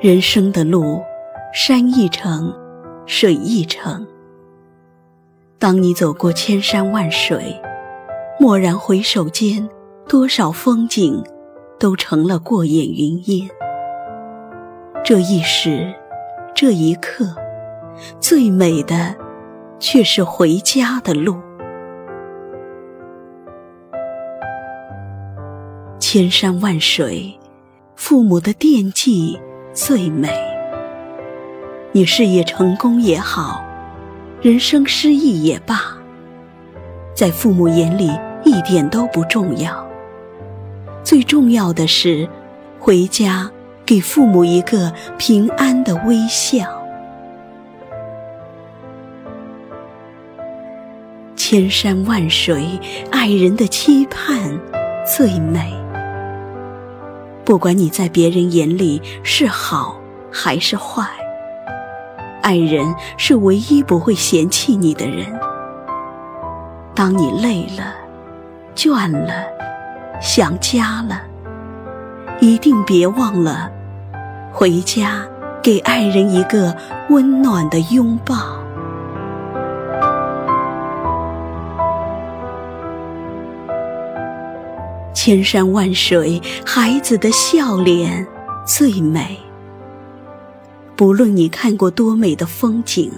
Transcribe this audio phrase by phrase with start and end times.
[0.00, 1.02] 人生的路，
[1.52, 2.54] 山一程，
[3.04, 4.06] 水一程。
[5.58, 7.60] 当你走过千山万水，
[8.38, 9.68] 蓦然回首间，
[10.06, 11.20] 多少风景
[11.80, 13.50] 都成了过眼云烟。
[15.04, 15.92] 这一时，
[16.54, 17.34] 这一刻，
[18.20, 19.16] 最美的
[19.80, 21.34] 却是回家的路。
[25.98, 27.36] 千山万水，
[27.96, 29.36] 父母的惦记。
[29.72, 30.28] 最美。
[31.92, 33.64] 你事业成功也好，
[34.42, 35.96] 人生失意也罢，
[37.14, 38.10] 在父母眼里
[38.44, 39.86] 一点都不重要。
[41.02, 42.28] 最重要的是，
[42.78, 43.50] 回家
[43.86, 46.66] 给父母一个平安的微笑。
[51.34, 52.78] 千山万水，
[53.10, 54.60] 爱人的期盼
[55.16, 55.72] 最美。
[57.48, 59.98] 不管你在别人眼里是好
[60.30, 61.02] 还是坏，
[62.42, 65.24] 爱人是唯一不会嫌弃你的人。
[66.94, 67.94] 当你累了、
[68.76, 69.46] 倦了、
[70.20, 71.22] 想家了，
[72.38, 73.70] 一定别忘了
[74.52, 75.22] 回家，
[75.62, 76.76] 给爱人一个
[77.08, 78.57] 温暖的拥抱。
[85.28, 88.26] 千山万水，孩子的笑脸
[88.66, 89.38] 最美。
[90.96, 93.12] 不论你看过多美的风景，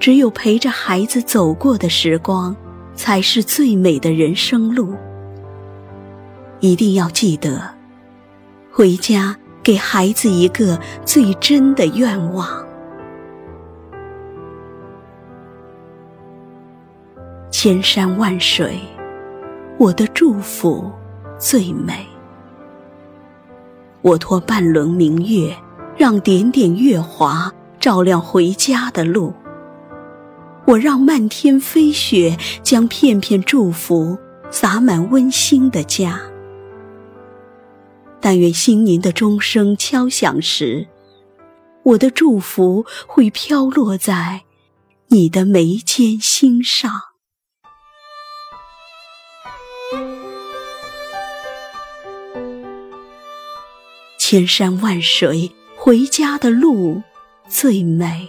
[0.00, 2.56] 只有陪着孩子走过的时光，
[2.94, 4.94] 才是最美的人生路。
[6.60, 7.60] 一定要记得，
[8.72, 12.66] 回家给孩子一个最真的愿望。
[17.50, 18.80] 千山万水。
[19.78, 20.90] 我的祝福
[21.38, 22.04] 最美。
[24.02, 25.56] 我托半轮明月，
[25.96, 29.32] 让点点月华照亮回家的路。
[30.66, 34.18] 我让漫天飞雪将片片祝福
[34.50, 36.20] 洒满温馨的家。
[38.20, 40.88] 但愿新年的钟声敲响时，
[41.84, 44.42] 我的祝福会飘落在
[45.06, 46.90] 你的眉间心上。
[54.30, 57.02] 千山万水，回家的路
[57.48, 58.28] 最美。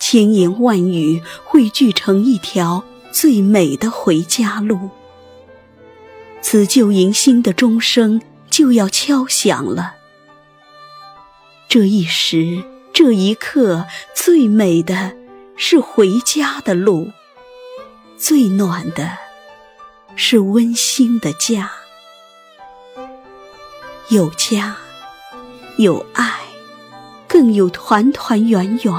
[0.00, 4.90] 千言万语汇聚成一条最美的回家路。
[6.42, 9.94] 辞旧迎新的钟声就要敲响了。
[11.68, 15.14] 这一时，这一刻，最美的
[15.56, 17.12] 是回家的路，
[18.18, 19.16] 最暖的
[20.16, 21.83] 是温馨的家。
[24.10, 24.76] 有家，
[25.78, 26.40] 有爱，
[27.26, 28.94] 更有团团圆圆。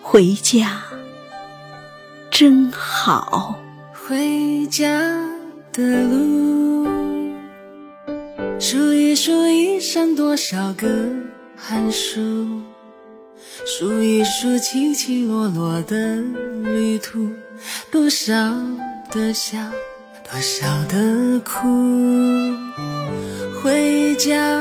[0.00, 0.82] 回家
[2.30, 3.58] 真好。
[3.92, 4.88] 回家
[5.72, 6.86] 的路，
[8.58, 10.88] 数一数一生多少个
[11.56, 12.62] 寒暑，
[13.66, 16.16] 数一数起起落落的
[16.62, 17.28] 旅途，
[17.90, 18.32] 多少
[19.10, 19.58] 的笑，
[20.28, 21.68] 多少的苦。
[23.62, 24.60] 回家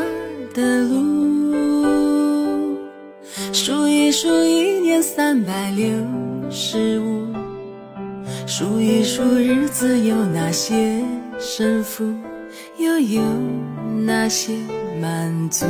[0.53, 2.77] 的路，
[3.51, 5.87] 数一数一年三百六
[6.51, 7.27] 十五，
[8.45, 11.03] 数一数日子有哪些
[11.39, 12.13] 胜负，
[12.77, 13.21] 又有
[14.05, 14.53] 哪些
[15.01, 15.65] 满足？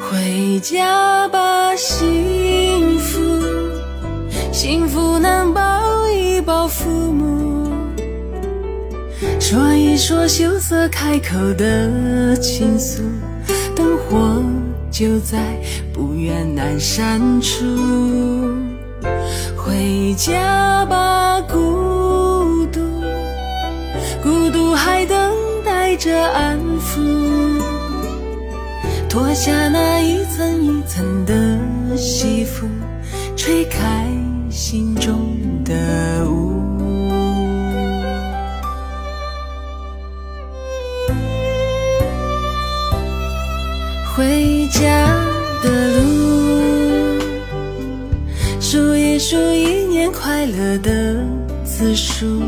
[0.00, 2.43] 回家吧，幸
[9.46, 13.02] 说一说羞涩开口的倾诉，
[13.76, 14.42] 灯火
[14.90, 15.60] 就在
[15.92, 17.62] 不远阑珊处。
[19.54, 22.80] 回家吧，孤独，
[24.22, 27.02] 孤独还等待着安抚。
[29.10, 30.73] 脱下那一层一层
[44.74, 45.06] 家
[45.62, 46.02] 的路，
[48.60, 51.24] 数一数一年快乐的
[51.64, 52.42] 次数，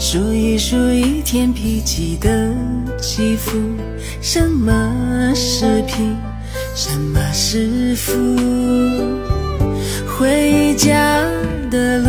[0.00, 2.52] 数一数一天脾气的
[3.00, 3.56] 起伏。
[4.20, 6.16] 什么是贫，
[6.74, 8.12] 什么是富？
[10.18, 11.22] 回家
[11.70, 12.08] 的路，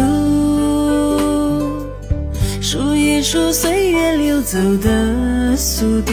[2.60, 3.14] 数一。
[3.24, 6.12] 数岁月流走的速度，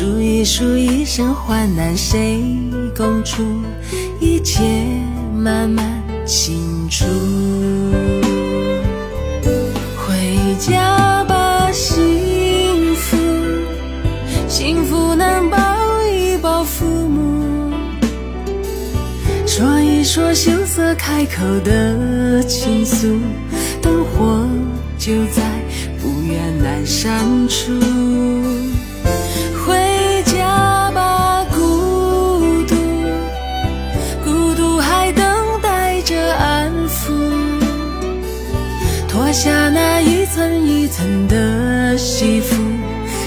[0.00, 2.40] 数一数一生患难谁
[2.96, 3.42] 共处，
[4.20, 4.62] 一切
[5.34, 5.84] 慢慢
[6.24, 7.04] 清楚。
[9.96, 13.16] 回家吧，幸福，
[14.46, 15.58] 幸福能抱
[16.06, 17.72] 一抱父母，
[19.48, 23.18] 说一说羞涩开口的倾诉，
[23.82, 24.46] 灯火。
[24.96, 25.42] 就在
[26.02, 27.72] 不远阑珊处，
[39.40, 42.60] 下那一层一层的西服，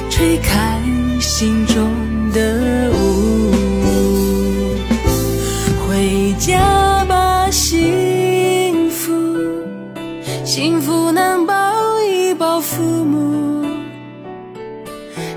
[0.10, 0.78] 吹开
[1.22, 1.90] 心中
[2.34, 3.54] 的雾。
[5.88, 9.14] 回家吧，幸福，
[10.44, 11.54] 幸福能抱
[12.04, 12.60] 一抱。
[12.60, 13.66] 父母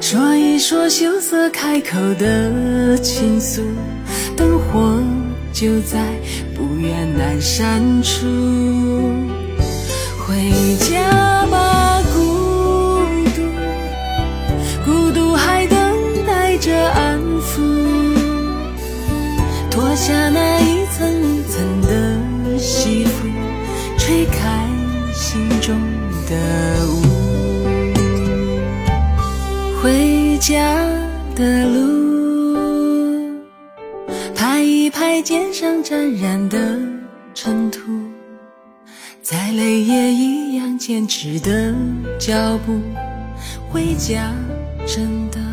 [0.01, 3.63] 说一说羞涩开口的倾诉，
[4.37, 5.01] 灯火
[5.53, 6.19] 就在
[6.53, 8.27] 不远阑珊处。
[10.27, 10.35] 回
[10.79, 12.19] 家吧，孤
[13.37, 13.43] 独，
[14.87, 15.79] 孤独还等
[16.27, 17.61] 待着安抚。
[19.71, 23.29] 脱下那一层一层的西服，
[23.99, 24.67] 吹开
[25.13, 25.79] 心中
[26.27, 26.35] 的
[26.89, 27.03] 雾。
[29.83, 30.57] 回家
[31.37, 33.43] 的路，
[34.35, 36.79] 拍一拍肩上沾染的
[37.35, 37.81] 尘土，
[39.25, 41.75] 再累也一样坚持的
[42.21, 42.79] 脚步，
[43.71, 44.31] 回家
[44.87, 45.44] 真的。